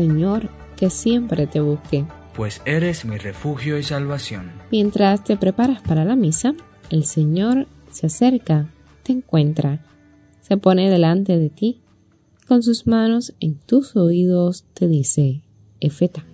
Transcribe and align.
Señor, 0.00 0.48
que 0.78 0.88
siempre 0.88 1.46
te 1.46 1.60
busque. 1.60 2.06
Pues 2.34 2.62
eres 2.64 3.04
mi 3.04 3.18
refugio 3.18 3.76
y 3.76 3.82
salvación. 3.82 4.50
Mientras 4.72 5.22
te 5.22 5.36
preparas 5.36 5.82
para 5.82 6.06
la 6.06 6.16
misa, 6.16 6.54
el 6.88 7.04
Señor 7.04 7.66
se 7.90 8.06
acerca, 8.06 8.70
te 9.02 9.12
encuentra, 9.12 9.84
se 10.40 10.56
pone 10.56 10.88
delante 10.88 11.36
de 11.36 11.50
ti, 11.50 11.82
con 12.48 12.62
sus 12.62 12.86
manos 12.86 13.34
en 13.40 13.56
tus 13.58 13.94
oídos 13.94 14.64
te 14.72 14.88
dice, 14.88 15.42
Efeta. 15.80 16.24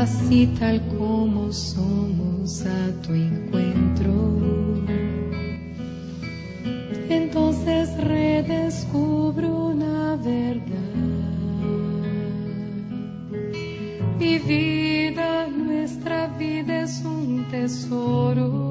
Así 0.00 0.46
tal 0.58 0.80
como 0.88 1.52
somos 1.52 2.62
a 2.62 3.02
tu 3.02 3.12
encuentro. 3.12 4.12
Entonces 7.08 7.96
redescubro 7.98 9.66
una 9.66 10.16
verdad. 10.16 10.76
Mi 14.18 14.38
vida, 14.38 15.46
nuestra 15.48 16.28
vida 16.38 16.82
es 16.82 17.02
un 17.04 17.46
tesoro 17.50 18.70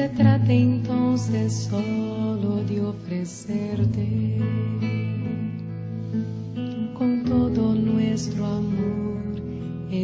se 0.00 0.08
trata 0.08 0.50
entonces 0.50 1.68
solo 1.68 2.64
de 2.64 2.80
ofrecerte 2.80 4.38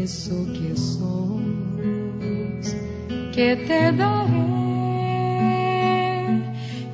eso 0.07 0.39
que 0.53 0.71
somos, 0.77 2.65
que 3.35 3.57
te 3.69 3.91
daré, 3.91 4.37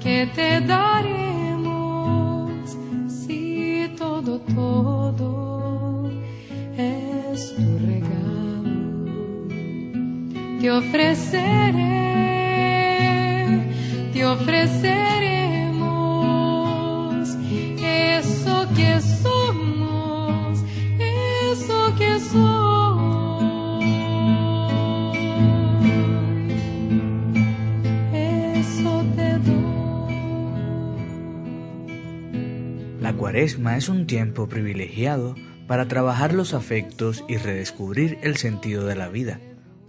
que 0.03 0.27
te 0.35 0.61
daremos, 0.63 1.71
si 3.07 3.91
todo, 3.99 4.41
todo 4.55 6.11
es 6.79 7.55
tu 7.55 7.79
regalo, 7.87 9.13
te 10.59 10.71
ofreceré 10.71 11.93
ofreceremos 14.25 15.22
cuaresma 33.23 33.77
es 33.77 33.89
un 33.89 34.09
tiempo 34.09 34.49
privilegiado 34.49 35.37
para 35.69 35.87
trabajar 35.87 36.35
los 36.35 36.55
afectos 36.55 37.25
y 37.29 37.37
redescubrir 37.37 38.19
el 38.25 38.35
sentido 38.35 38.85
de 38.85 38.97
la 38.97 39.11
vida. 39.11 39.39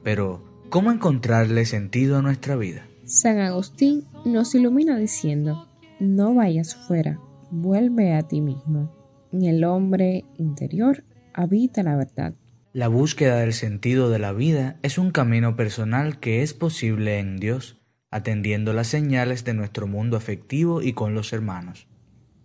Pero, 0.04 0.44
¿cómo 0.70 0.92
encontrarle 0.92 1.66
sentido 1.66 2.20
a 2.20 2.22
nuestra 2.22 2.56
vida? 2.56 2.86
San 3.06 3.40
Agustín 3.40 4.04
nos 4.24 4.54
ilumina 4.54 5.00
diciendo, 5.00 5.68
no 6.00 6.36
vayas 6.36 6.76
fuera, 6.76 7.20
vuelve 7.50 8.14
a 8.14 8.22
ti 8.22 8.40
mismo. 8.40 8.96
En 9.32 9.46
el 9.46 9.64
hombre 9.64 10.26
interior 10.38 11.04
habita 11.34 11.82
la 11.82 11.96
verdad. 11.96 12.36
La 12.72 12.88
búsqueda 12.88 13.38
del 13.38 13.54
sentido 13.54 14.12
de 14.12 14.20
la 14.20 14.32
vida 14.32 14.78
es 14.84 15.00
un 15.00 15.10
camino 15.10 15.56
personal 15.56 16.20
que 16.20 16.44
es 16.44 16.54
posible 16.54 17.18
en 17.18 17.38
Dios, 17.38 17.82
atendiendo 18.12 18.74
las 18.74 18.90
señales 18.90 19.44
de 19.44 19.56
nuestro 19.56 19.88
mundo 19.88 20.18
afectivo 20.18 20.84
y 20.84 20.94
con 20.94 21.16
los 21.16 21.34
hermanos. 21.34 21.88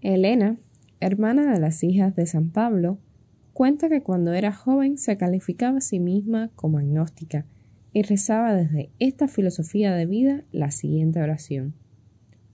Elena, 0.01 0.57
hermana 1.01 1.53
de 1.53 1.61
las 1.61 1.83
hijas 1.85 2.15
de 2.17 2.27
San 2.27 2.51
Pablo, 2.51 2.99
cuenta 3.53 3.89
que 3.89 4.03
cuando 4.03 4.33
era 4.33 4.53
joven 4.53 4.99
se 4.99 5.17
calificaba 5.17 5.79
a 5.79 5.81
sí 5.81 6.01
misma 6.01 6.51
como 6.55 6.79
agnóstica 6.79 7.45
y 7.93 8.03
rezaba 8.03 8.55
desde 8.55 8.91
esta 8.99 9.29
filosofía 9.29 9.95
de 9.95 10.07
vida 10.07 10.45
la 10.53 10.71
siguiente 10.71 11.21
oración. 11.21 11.75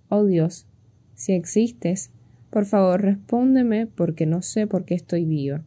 Oh 0.09 0.25
Dios, 0.25 0.67
si 1.15 1.33
existes, 1.33 2.11
por 2.51 2.67
favor 2.67 3.03
respóndeme 3.03 3.87
porque 3.87 4.27
no 4.27 4.43
sé 4.43 4.67
por 4.67 4.85
qué 4.85 4.95
estoy 4.95 5.25
viva. 5.25 5.65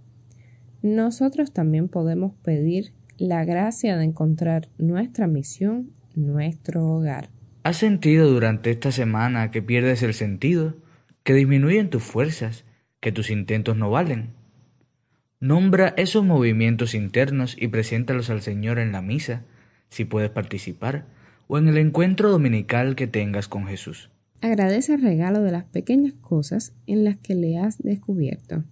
Nosotros 0.82 1.52
también 1.52 1.90
podemos 1.90 2.34
pedir 2.44 2.94
la 3.18 3.44
gracia 3.46 3.98
de 3.98 4.06
encontrar 4.06 4.70
nuestra 4.78 5.28
misión, 5.28 5.92
nuestro 6.16 6.86
hogar. 6.88 7.30
¿Has 7.64 7.78
sentido 7.78 8.32
durante 8.32 8.72
esta 8.72 8.92
semana 8.92 9.52
que 9.52 9.62
pierdes 9.62 10.02
el 10.04 10.14
sentido, 10.14 10.78
que 11.24 11.34
disminuyen 11.34 11.90
tus 11.90 12.04
fuerzas, 12.04 12.64
que 13.00 13.12
tus 13.12 13.30
intentos 13.30 13.78
no 13.78 13.90
valen? 13.90 14.34
Nombra 15.40 15.94
esos 15.98 16.26
movimientos 16.26 16.96
internos 16.96 17.56
y 17.60 17.68
preséntalos 17.68 18.30
al 18.30 18.42
Señor 18.42 18.80
en 18.80 18.92
la 18.92 19.02
misa, 19.02 19.44
si 19.90 20.04
puedes 20.04 20.32
participar, 20.32 21.06
o 21.48 21.58
en 21.58 21.68
el 21.68 21.78
encuentro 21.78 22.32
dominical 22.32 22.96
que 22.96 23.08
tengas 23.08 23.48
con 23.48 23.68
Jesús. 23.68 24.10
Agradece 24.42 24.96
el 24.96 25.02
regalo 25.02 25.42
de 25.42 25.52
las 25.52 25.66
pequeñas 25.66 26.14
cosas 26.14 26.74
en 26.86 27.04
las 27.04 27.18
que 27.18 27.36
le 27.36 27.58
has 27.58 27.78
descubierto. 27.80 28.64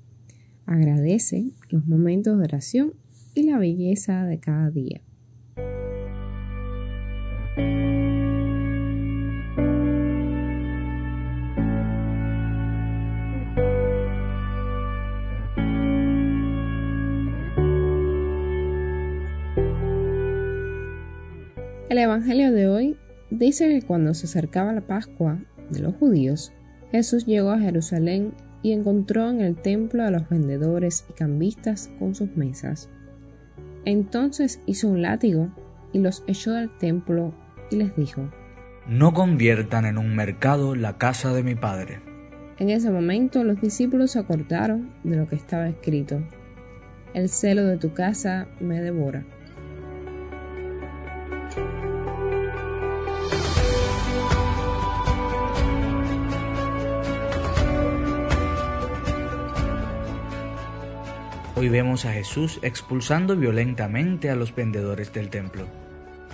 Agradece 0.66 1.52
los 1.70 1.86
momentos 1.86 2.38
de 2.38 2.44
oración 2.44 2.94
y 3.34 3.44
la 3.44 3.58
belleza 3.58 4.26
de 4.26 4.40
cada 4.40 4.70
día. 4.72 5.02
El 21.96 22.02
Evangelio 22.02 22.52
de 22.52 22.68
hoy 22.68 22.98
dice 23.30 23.70
que 23.70 23.82
cuando 23.82 24.14
se 24.14 24.26
acercaba 24.26 24.74
la 24.74 24.82
Pascua 24.82 25.40
de 25.70 25.80
los 25.80 25.96
judíos, 25.96 26.52
Jesús 26.92 27.26
llegó 27.26 27.52
a 27.52 27.60
Jerusalén 27.60 28.34
y 28.62 28.74
encontró 28.74 29.30
en 29.30 29.40
el 29.40 29.56
templo 29.56 30.04
a 30.04 30.12
los 30.12 30.28
vendedores 30.28 31.06
y 31.10 31.14
cambistas 31.14 31.90
con 31.98 32.14
sus 32.14 32.36
mesas. 32.36 32.90
Entonces 33.86 34.60
hizo 34.66 34.90
un 34.90 35.04
látigo 35.04 35.56
y 35.94 36.00
los 36.00 36.26
echó 36.28 36.52
del 36.52 36.70
templo 36.80 37.34
y 37.72 37.78
les 37.78 37.96
dijo, 37.96 38.30
No 38.90 39.14
conviertan 39.14 39.86
en 39.86 39.98
un 39.98 40.18
mercado 40.18 40.76
la 40.76 40.98
casa 40.98 41.32
de 41.32 41.44
mi 41.44 41.56
Padre. 41.56 42.02
En 42.60 42.72
ese 42.72 42.92
momento 42.92 43.42
los 43.46 43.62
discípulos 43.62 44.12
se 44.12 44.20
acordaron 44.20 44.94
de 45.06 45.16
lo 45.16 45.30
que 45.30 45.36
estaba 45.38 45.70
escrito, 45.70 46.22
El 47.14 47.30
celo 47.30 47.64
de 47.64 47.78
tu 47.78 47.94
casa 47.94 48.50
me 48.60 48.82
devora. 48.82 49.26
Hoy 61.58 61.70
vemos 61.70 62.04
a 62.04 62.12
Jesús 62.12 62.60
expulsando 62.64 63.38
violentamente 63.38 64.30
a 64.30 64.36
los 64.36 64.54
vendedores 64.54 65.14
del 65.14 65.30
templo. 65.30 65.66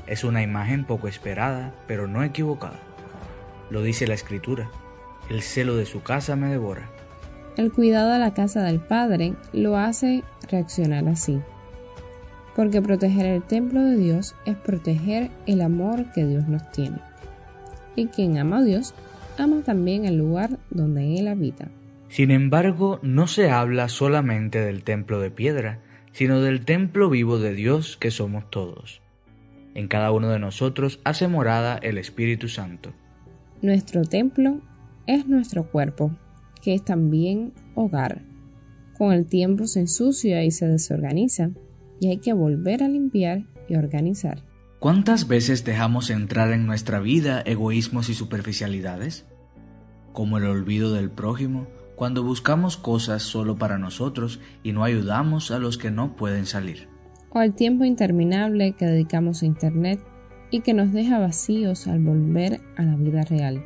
Es 0.07 0.23
una 0.23 0.41
imagen 0.41 0.83
poco 0.83 1.07
esperada, 1.07 1.75
pero 1.87 2.07
no 2.07 2.23
equivocada. 2.23 2.79
Lo 3.69 3.83
dice 3.83 4.07
la 4.07 4.15
escritura, 4.15 4.71
el 5.29 5.43
celo 5.43 5.75
de 5.77 5.85
su 5.85 6.01
casa 6.01 6.35
me 6.35 6.49
devora. 6.49 6.89
El 7.55 7.71
cuidado 7.71 8.11
a 8.11 8.17
la 8.17 8.33
casa 8.33 8.63
del 8.63 8.79
Padre 8.79 9.35
lo 9.53 9.77
hace 9.77 10.23
reaccionar 10.49 11.07
así. 11.07 11.39
Porque 12.55 12.81
proteger 12.81 13.25
el 13.25 13.43
templo 13.43 13.81
de 13.81 13.97
Dios 13.97 14.35
es 14.45 14.55
proteger 14.55 15.31
el 15.45 15.61
amor 15.61 16.11
que 16.13 16.25
Dios 16.25 16.47
nos 16.47 16.69
tiene. 16.71 16.97
Y 17.95 18.07
quien 18.07 18.37
ama 18.37 18.59
a 18.59 18.63
Dios, 18.63 18.93
ama 19.37 19.61
también 19.61 20.05
el 20.05 20.17
lugar 20.17 20.59
donde 20.69 21.17
Él 21.17 21.27
habita. 21.27 21.69
Sin 22.09 22.29
embargo, 22.31 22.99
no 23.01 23.27
se 23.27 23.49
habla 23.49 23.87
solamente 23.87 24.59
del 24.59 24.83
templo 24.83 25.21
de 25.21 25.31
piedra, 25.31 25.79
sino 26.11 26.41
del 26.41 26.65
templo 26.65 27.09
vivo 27.09 27.39
de 27.39 27.53
Dios 27.53 27.95
que 27.95 28.11
somos 28.11 28.49
todos. 28.49 29.01
En 29.73 29.87
cada 29.87 30.11
uno 30.11 30.29
de 30.29 30.39
nosotros 30.39 30.99
hace 31.05 31.29
morada 31.29 31.77
el 31.77 31.97
Espíritu 31.97 32.49
Santo. 32.49 32.91
Nuestro 33.61 34.03
templo 34.03 34.59
es 35.07 35.27
nuestro 35.27 35.63
cuerpo, 35.71 36.11
que 36.61 36.73
es 36.73 36.83
también 36.83 37.53
hogar. 37.75 38.23
Con 38.97 39.13
el 39.13 39.25
tiempo 39.25 39.65
se 39.67 39.79
ensucia 39.79 40.43
y 40.43 40.51
se 40.51 40.67
desorganiza, 40.67 41.51
y 42.01 42.09
hay 42.09 42.17
que 42.17 42.33
volver 42.33 42.83
a 42.83 42.89
limpiar 42.89 43.43
y 43.69 43.75
organizar. 43.75 44.43
¿Cuántas 44.79 45.27
veces 45.27 45.63
dejamos 45.63 46.09
entrar 46.09 46.51
en 46.51 46.65
nuestra 46.65 46.99
vida 46.99 47.41
egoísmos 47.45 48.09
y 48.09 48.15
superficialidades? 48.15 49.27
Como 50.11 50.39
el 50.39 50.45
olvido 50.45 50.93
del 50.93 51.11
prójimo, 51.11 51.67
cuando 51.95 52.23
buscamos 52.23 52.75
cosas 52.75 53.21
solo 53.21 53.57
para 53.57 53.77
nosotros 53.77 54.39
y 54.63 54.71
no 54.71 54.83
ayudamos 54.83 55.51
a 55.51 55.59
los 55.59 55.77
que 55.77 55.91
no 55.91 56.15
pueden 56.15 56.47
salir. 56.47 56.89
O 57.29 57.39
el 57.39 57.53
tiempo 57.53 57.85
interminable 57.85 58.71
que 58.71 58.87
dedicamos 58.87 59.43
a 59.43 59.45
Internet 59.45 60.03
y 60.49 60.61
que 60.61 60.73
nos 60.73 60.91
deja 60.91 61.19
vacíos 61.19 61.85
al 61.85 61.99
volver 61.99 62.61
a 62.77 62.81
la 62.81 62.95
vida 62.95 63.21
real. 63.21 63.63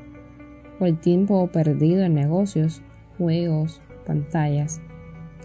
O 0.82 0.86
el 0.86 1.00
tiempo 1.00 1.50
perdido 1.54 2.04
en 2.04 2.16
negocios, 2.16 2.82
juegos, 3.18 3.82
pantallas, 4.06 4.82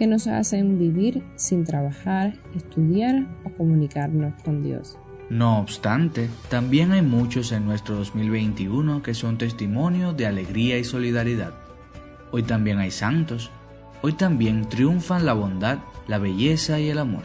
que 0.01 0.07
nos 0.07 0.27
hacen 0.27 0.79
vivir 0.79 1.23
sin 1.37 1.65
trabajar, 1.65 2.33
estudiar 2.57 3.27
o 3.45 3.51
comunicarnos 3.51 4.33
con 4.43 4.63
Dios. 4.63 4.97
No 5.29 5.61
obstante, 5.61 6.31
también 6.49 6.93
hay 6.93 7.03
muchos 7.03 7.53
en 7.53 7.67
nuestro 7.67 7.97
2021 7.97 9.03
que 9.03 9.13
son 9.13 9.37
testimonio 9.37 10.15
de 10.15 10.27
alegría 10.27 10.79
y 10.79 10.85
solidaridad. 10.85 11.53
Hoy 12.31 12.45
también 12.45 12.79
hay 12.79 12.91
santos, 12.91 13.51
hoy 14.01 14.15
también 14.15 14.71
triunfan 14.71 15.27
la 15.27 15.35
bondad, 15.35 15.81
la 16.09 16.17
belleza 16.17 16.81
y 16.81 16.89
el 16.89 16.97
amor. 16.97 17.25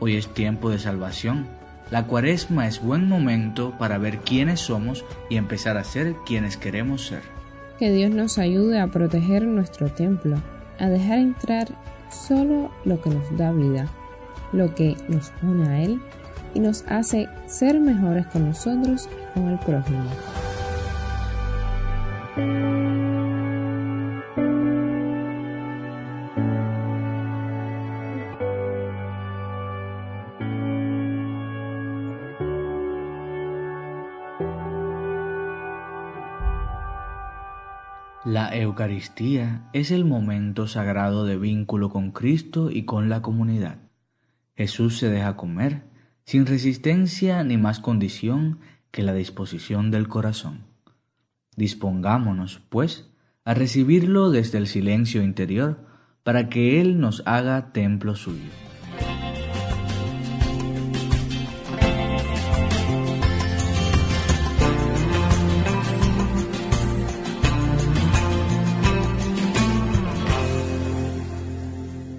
Hoy 0.00 0.16
es 0.16 0.28
tiempo 0.28 0.70
de 0.70 0.78
salvación. 0.78 1.46
La 1.90 2.06
cuaresma 2.06 2.68
es 2.68 2.80
buen 2.80 3.06
momento 3.06 3.76
para 3.78 3.98
ver 3.98 4.20
quiénes 4.20 4.60
somos 4.60 5.04
y 5.28 5.36
empezar 5.36 5.76
a 5.76 5.84
ser 5.84 6.14
quienes 6.24 6.56
queremos 6.56 7.06
ser. 7.06 7.20
Que 7.78 7.92
Dios 7.92 8.10
nos 8.12 8.38
ayude 8.38 8.80
a 8.80 8.86
proteger 8.86 9.42
nuestro 9.46 9.90
templo, 9.90 10.38
a 10.78 10.88
dejar 10.88 11.18
entrar 11.18 11.68
solo 12.10 12.70
lo 12.84 13.00
que 13.00 13.10
nos 13.10 13.36
da 13.36 13.52
vida, 13.52 13.86
lo 14.52 14.74
que 14.74 14.96
nos 15.08 15.32
une 15.42 15.68
a 15.68 15.82
Él 15.82 16.00
y 16.54 16.60
nos 16.60 16.84
hace 16.88 17.28
ser 17.46 17.80
mejores 17.80 18.26
con 18.26 18.48
nosotros 18.48 19.08
y 19.10 19.38
con 19.38 19.48
el 19.48 19.58
prójimo. 19.58 20.10
Eucaristía 38.62 39.68
es 39.72 39.90
el 39.90 40.04
momento 40.04 40.68
sagrado 40.68 41.24
de 41.24 41.36
vínculo 41.36 41.90
con 41.90 42.12
Cristo 42.12 42.70
y 42.70 42.84
con 42.84 43.08
la 43.08 43.20
comunidad. 43.20 43.78
Jesús 44.56 44.98
se 44.98 45.08
deja 45.08 45.36
comer 45.36 45.82
sin 46.24 46.46
resistencia 46.46 47.42
ni 47.42 47.56
más 47.56 47.80
condición 47.80 48.60
que 48.92 49.02
la 49.02 49.14
disposición 49.14 49.90
del 49.90 50.06
corazón. 50.06 50.66
Dispongámonos, 51.56 52.62
pues, 52.68 53.10
a 53.44 53.54
recibirlo 53.54 54.30
desde 54.30 54.58
el 54.58 54.68
silencio 54.68 55.22
interior 55.22 55.84
para 56.22 56.48
que 56.48 56.80
Él 56.80 57.00
nos 57.00 57.22
haga 57.26 57.72
templo 57.72 58.14
suyo. 58.14 58.50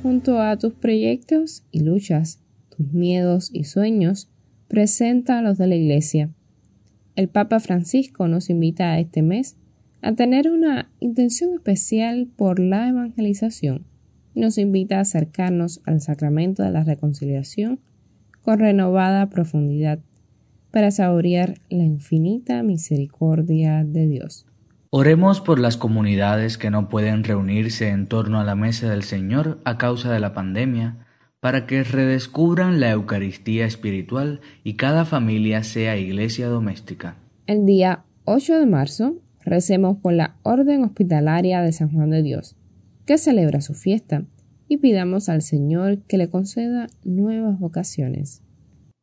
Junto 0.04 0.42
a 0.42 0.58
tus 0.58 0.74
proyectos 0.74 1.64
y 1.72 1.80
luchas, 1.80 2.42
tus 2.76 2.92
miedos 2.92 3.50
y 3.54 3.64
sueños, 3.64 4.30
presenta 4.68 5.40
a 5.40 5.42
los 5.42 5.58
de 5.58 5.68
la 5.68 5.76
Iglesia. 5.76 6.30
El 7.16 7.30
Papa 7.30 7.62
Francisco 7.62 8.28
nos 8.28 8.50
invita 8.50 9.00
este 9.00 9.22
mes 9.22 9.56
a 10.02 10.12
tener 10.12 10.52
una 10.52 10.92
intención 11.00 11.54
especial 11.54 12.28
por 12.36 12.60
la 12.60 12.90
evangelización. 12.90 13.86
Nos 14.36 14.58
invita 14.58 14.98
a 14.98 15.02
acercarnos 15.04 15.82
al 15.86 16.02
sacramento 16.02 16.64
de 16.64 16.72
la 16.72 16.84
reconciliación 16.84 17.80
con 18.42 18.60
renovada 18.60 19.30
profundidad 19.30 20.00
para 20.70 20.92
saborear 20.92 21.62
la 21.70 21.86
infinita 21.86 22.62
misericordia 22.62 23.86
de 23.86 24.08
Dios. 24.08 24.48
Oremos 24.96 25.42
por 25.42 25.58
las 25.58 25.76
comunidades 25.76 26.60
que 26.60 26.70
no 26.70 26.88
pueden 26.88 27.24
reunirse 27.24 27.90
en 27.90 28.06
torno 28.06 28.40
a 28.40 28.44
la 28.44 28.54
mesa 28.54 28.92
del 28.92 29.02
Señor 29.02 29.60
a 29.66 29.80
causa 29.80 30.14
de 30.14 30.20
la 30.20 30.36
pandemia, 30.36 31.08
para 31.40 31.66
que 31.66 31.84
redescubran 31.84 32.80
la 32.80 32.92
Eucaristía 32.92 33.66
espiritual 33.66 34.42
y 34.64 34.76
cada 34.76 35.04
familia 35.06 35.64
sea 35.64 35.98
iglesia 35.98 36.48
doméstica. 36.48 37.16
El 37.48 37.66
día 37.66 38.04
8 38.26 38.60
de 38.60 38.66
marzo 38.68 39.16
recemos 39.44 39.98
por 39.98 40.14
la 40.14 40.36
Orden 40.44 40.84
Hospitalaria 40.84 41.62
de 41.62 41.72
San 41.72 41.92
Juan 41.92 42.12
de 42.12 42.22
Dios, 42.22 42.56
que 43.08 43.18
celebra 43.18 43.62
su 43.62 43.74
fiesta, 43.74 44.26
y 44.68 44.78
pidamos 44.78 45.28
al 45.28 45.42
Señor 45.42 46.04
que 46.04 46.20
le 46.20 46.30
conceda 46.30 46.86
nuevas 47.04 47.58
vocaciones. 47.58 48.44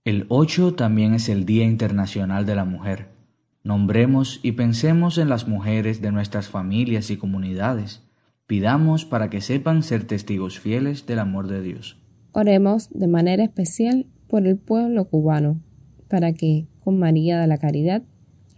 El 0.04 0.26
8 0.28 0.74
también 0.74 1.14
es 1.14 1.28
el 1.28 1.44
Día 1.44 1.64
Internacional 1.64 2.46
de 2.46 2.54
la 2.54 2.64
Mujer. 2.64 3.19
Nombremos 3.62 4.40
y 4.42 4.52
pensemos 4.52 5.18
en 5.18 5.28
las 5.28 5.46
mujeres 5.46 6.00
de 6.00 6.12
nuestras 6.12 6.48
familias 6.48 7.10
y 7.10 7.16
comunidades. 7.16 8.02
Pidamos 8.46 9.04
para 9.04 9.28
que 9.28 9.40
sepan 9.40 9.82
ser 9.82 10.04
testigos 10.04 10.58
fieles 10.58 11.06
del 11.06 11.18
amor 11.18 11.46
de 11.46 11.62
Dios. 11.62 11.98
Oremos 12.32 12.88
de 12.90 13.06
manera 13.06 13.44
especial 13.44 14.06
por 14.28 14.46
el 14.46 14.56
pueblo 14.56 15.04
cubano, 15.08 15.60
para 16.08 16.32
que, 16.32 16.66
con 16.80 16.98
María 16.98 17.38
de 17.38 17.46
la 17.46 17.58
Caridad, 17.58 18.02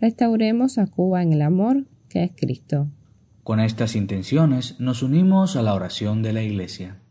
restauremos 0.01 0.79
a 0.79 0.87
Cuba 0.87 1.23
en 1.23 1.33
el 1.33 1.43
amor 1.43 1.87
que 2.09 2.25
es 2.25 2.33
Cristo. 2.37 2.89
Con 3.43 3.59
estas 3.59 3.97
intenciones 3.97 4.79
nos 4.79 5.03
unimos 5.03 5.57
a 5.57 5.63
la 5.63 5.75
oración 5.75 6.23
de 6.23 6.33
la 6.33 6.43
Iglesia. 6.43 7.03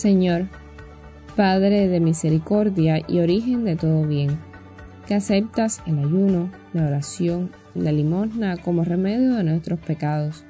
Señor, 0.00 0.48
Padre 1.36 1.86
de 1.86 2.00
misericordia 2.00 3.02
y 3.06 3.18
origen 3.18 3.66
de 3.66 3.76
todo 3.76 4.06
bien, 4.06 4.38
que 5.06 5.12
aceptas 5.12 5.82
el 5.86 5.98
ayuno, 5.98 6.50
la 6.72 6.86
oración 6.86 7.50
la 7.74 7.92
limosna 7.92 8.56
como 8.56 8.82
remedio 8.82 9.34
de 9.34 9.44
nuestros 9.44 9.78
pecados. 9.78 10.46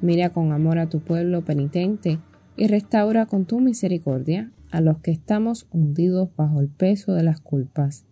Mira 0.00 0.30
con 0.30 0.52
amor 0.52 0.78
a 0.78 0.88
tu 0.88 1.00
pueblo 1.00 1.44
penitente 1.44 2.20
y 2.56 2.68
restaura 2.68 3.26
con 3.26 3.46
tu 3.46 3.58
misericordia 3.58 4.52
a 4.70 4.80
los 4.80 4.98
que 4.98 5.10
estamos 5.10 5.66
hundidos 5.72 6.28
bajo 6.36 6.60
el 6.60 6.68
peso 6.68 7.14
de 7.14 7.24
las 7.24 7.40
culpas. 7.40 8.04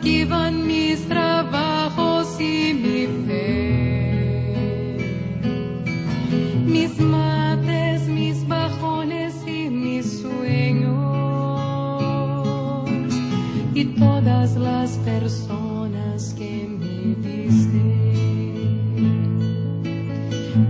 aquí 0.05 0.23
van 0.23 0.67
mis 0.67 1.07
trabajos 1.07 2.39
y 2.39 2.75
mi 2.75 3.07
fe. 3.25 4.53
Mis 6.63 6.99
mates, 6.99 8.07
mis 8.07 8.47
bajones 8.47 9.33
y 9.47 9.67
mis 9.71 10.21
sueños. 10.21 10.93
Y 13.73 13.85
todas 13.99 14.55
las 14.57 14.91
personas 14.97 16.35
que 16.37 16.67
me 16.79 17.15
diste. 17.27 17.81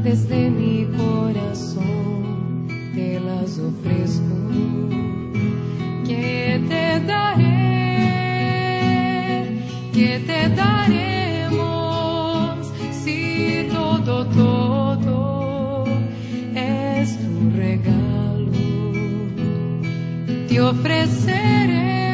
Desde 0.01 0.49
mi 0.49 0.87
corazón 0.95 2.67
te 2.95 3.19
las 3.19 3.59
ofrezco. 3.59 4.37
Que 6.05 6.61
te 6.69 7.01
daré 7.05 7.54
que 9.95 10.19
te 10.27 10.49
daremos 10.49 11.47
si 12.91 13.65
todo, 13.71 14.25
todo 14.25 15.85
es 16.53 17.17
tu 17.17 17.49
regalo. 17.55 18.51
Te 20.49 20.59
ofreceré, 20.59 22.11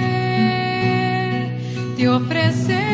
te 1.98 2.08
ofreceré. 2.08 2.91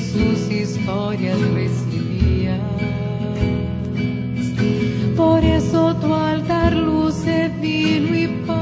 sus 0.00 0.50
historias 0.50 1.38
recibía. 1.52 2.58
Por 5.16 5.44
eso 5.44 5.94
tu 5.96 6.12
altar 6.14 6.74
luce 6.74 7.50
vino 7.60 8.16
y 8.16 8.26
pan, 8.46 8.56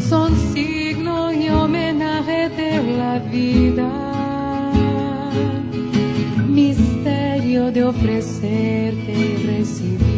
son 0.00 0.34
signo 0.52 1.32
y 1.32 1.48
homenaje 1.48 2.48
de 2.48 2.82
la 2.98 3.18
vida, 3.18 3.90
misterio 6.48 7.70
de 7.70 7.84
ofrecerte 7.84 9.12
y 9.12 9.46
recibir. 9.46 10.09